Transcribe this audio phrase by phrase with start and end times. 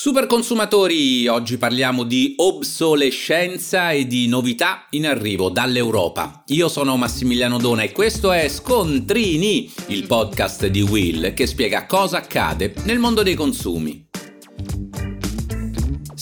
[0.00, 6.44] Super consumatori, oggi parliamo di obsolescenza e di novità in arrivo dall'Europa.
[6.46, 12.18] Io sono Massimiliano Dona e questo è Scontrini, il podcast di Will che spiega cosa
[12.18, 14.06] accade nel mondo dei consumi.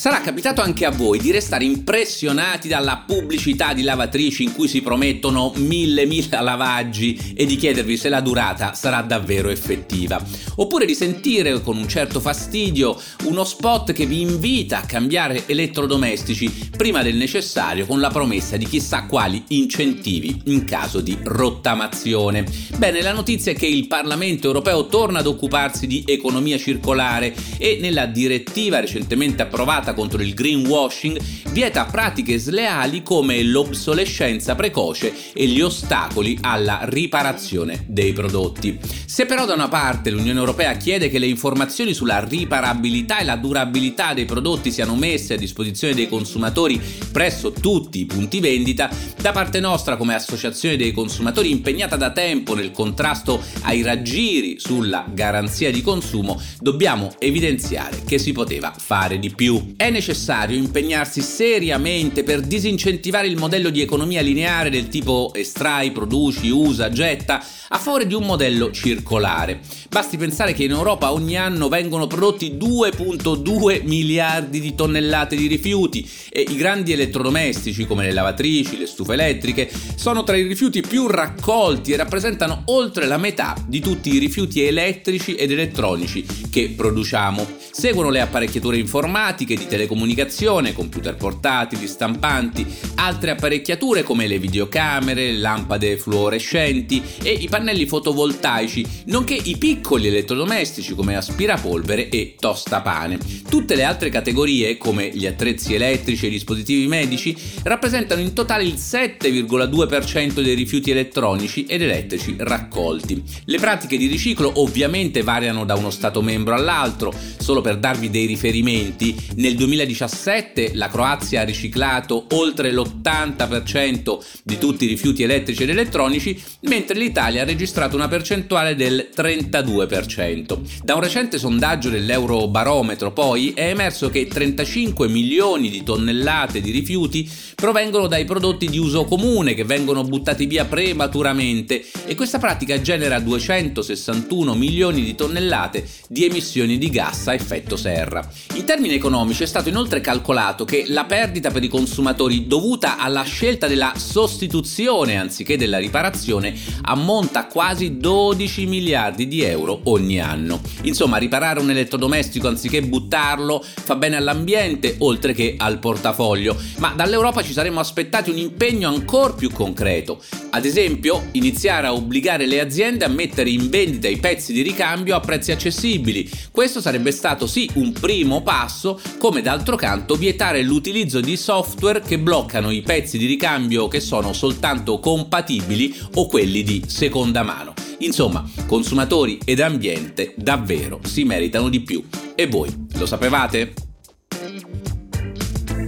[0.07, 4.81] Sarà capitato anche a voi di restare impressionati dalla pubblicità di lavatrici in cui si
[4.81, 10.25] promettono mille mila lavaggi e di chiedervi se la durata sarà davvero effettiva.
[10.59, 16.69] Oppure di sentire con un certo fastidio uno spot che vi invita a cambiare elettrodomestici
[16.77, 22.45] prima del necessario con la promessa di chissà quali incentivi in caso di rottamazione.
[22.77, 27.79] Bene, la notizia è che il Parlamento europeo torna ad occuparsi di economia circolare e
[27.81, 31.19] nella direttiva recentemente approvata contro il greenwashing
[31.51, 38.79] vieta pratiche sleali come l'obsolescenza precoce e gli ostacoli alla riparazione dei prodotti.
[39.07, 43.37] Se però da una parte l'Unione Europea chiede che le informazioni sulla riparabilità e la
[43.37, 46.79] durabilità dei prodotti siano messe a disposizione dei consumatori
[47.11, 52.55] presso tutti i punti vendita, da parte nostra come associazione dei consumatori impegnata da tempo
[52.55, 59.31] nel contrasto ai raggiri sulla garanzia di consumo, dobbiamo evidenziare che si poteva fare di
[59.31, 59.75] più.
[59.77, 66.49] È necessario impegnarsi seriamente per disincentivare il modello di economia lineare del tipo estrai, produci,
[66.49, 69.61] usa, getta, a favore di un modello circolare.
[69.89, 76.09] Basti pensare che in Europa ogni anno vengono prodotti 2.2 miliardi di tonnellate di rifiuti
[76.31, 81.07] e i grandi elettrodomestici come le lavatrici, le stufe elettriche sono tra i rifiuti più
[81.07, 87.47] raccolti e rappresentano oltre la metà di tutti i rifiuti elettrici ed elettronici che produciamo.
[87.71, 92.65] Seguono le apparecchiature informatiche di telecomunicazione, computer portatili, stampanti,
[92.95, 100.95] altre apparecchiature come le videocamere, lampade fluorescenti e i pannelli fotovoltaici, nonché i piccoli elettrodomestici
[100.95, 103.19] come aspirapolvere e tostapane.
[103.49, 108.65] Tutte le altre categorie, come gli attrezzi elettrici e i dispositivi medici, rappresentano in totale
[108.65, 113.23] il 7,2% dei rifiuti elettronici ed elettrici raccolti.
[113.45, 118.27] Le pratiche di riciclo ovviamente variano da uno Stato membro all'altro, solo per darvi dei
[118.27, 125.71] riferimenti, nel 2017 la Croazia ha riciclato oltre l'80% di tutti i rifiuti elettrici ed
[125.71, 130.59] elettronici, mentre l'Italia ha registrato una percentuale del 32%.
[130.85, 137.29] Da un recente sondaggio dell'Eurobarometro poi è emerso che 35 milioni di tonnellate di rifiuti
[137.55, 143.19] provengono dai prodotti di uso comune che vengono buttati via prematuramente e questa pratica genera
[143.19, 148.29] 261 milioni di tonnellate di emissioni di gas a effetto serra.
[148.55, 153.23] In termini economici è stato inoltre calcolato che la perdita per i consumatori dovuta alla
[153.23, 156.53] scelta della sostituzione anziché della riparazione
[156.83, 160.61] ammonta a quasi 12 miliardi di euro ogni anno.
[160.83, 167.45] Insomma, riparare un elettrodomestico anziché buttarlo fa bene all'ambiente oltre che al portafoglio, ma dall'Europa
[167.45, 170.21] ci saremmo aspettati un impegno ancora più concreto.
[170.51, 175.15] Ad esempio, iniziare a obbligare le aziende a mettere in vendita i pezzi di ricambio
[175.15, 176.29] a prezzi accessibili.
[176.51, 179.01] Questo sarebbe stato sì un primo passo,
[179.37, 184.33] come d'altro canto vietare l'utilizzo di software che bloccano i pezzi di ricambio che sono
[184.33, 187.75] soltanto compatibili o quelli di seconda mano.
[187.99, 192.03] Insomma, consumatori ed ambiente davvero si meritano di più.
[192.35, 193.75] E voi, lo sapevate?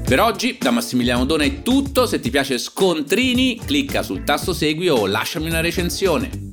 [0.04, 4.90] Per oggi da Massimiliano Dona è tutto, se ti piace Scontrini clicca sul tasto segui
[4.90, 6.47] o lasciami una recensione.